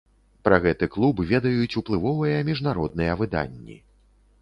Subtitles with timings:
[0.47, 3.83] Пра гэты клуб ведаюць уплывовыя міжнародныя выданні.